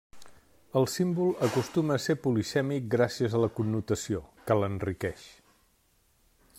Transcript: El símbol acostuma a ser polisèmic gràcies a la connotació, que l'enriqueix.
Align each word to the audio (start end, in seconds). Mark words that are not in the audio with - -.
El 0.79 0.87
símbol 0.93 1.35
acostuma 1.47 1.97
a 1.99 2.03
ser 2.05 2.15
polisèmic 2.23 2.89
gràcies 2.97 3.37
a 3.37 3.43
la 3.45 3.51
connotació, 3.59 4.23
que 4.49 4.59
l'enriqueix. 4.63 5.29